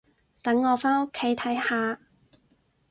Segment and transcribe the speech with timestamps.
[0.41, 1.99] 等我返屋企睇下